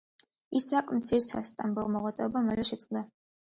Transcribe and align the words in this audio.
ისააკ 0.59 0.93
მცირის 1.01 1.29
სასტამბო 1.33 1.87
მოღვაწეობა 1.99 2.45
მალე 2.51 2.69
შეწყდა. 2.75 3.09